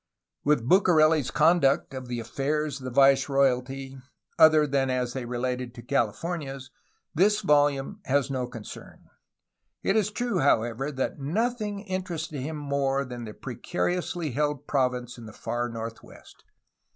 With 0.43 0.67
Bucareli's 0.67 1.29
conduct 1.29 1.93
of 1.93 2.07
the 2.07 2.19
affairs 2.19 2.79
of 2.79 2.85
the 2.85 2.89
viceroyalty 2.89 3.99
other 4.39 4.65
than 4.65 4.89
as 4.89 5.13
they 5.13 5.25
related 5.25 5.75
to 5.75 5.81
the 5.81 5.85
Cahfornias 5.87 6.71
this 7.13 7.43
volimae 7.43 7.97
has 8.05 8.31
no 8.31 8.47
concern. 8.47 9.05
It 9.83 9.95
is 9.95 10.09
true, 10.09 10.39
however, 10.39 10.91
that 10.91 11.19
nothing 11.19 11.81
interested 11.81 12.39
him 12.41 12.57
more 12.57 13.05
than 13.05 13.25
the 13.25 13.33
precariously 13.35 14.31
held 14.31 14.65
province 14.65 15.19
in 15.19 15.27
the 15.27 15.33
far 15.33 15.69
north 15.69 16.01
west. 16.01 16.45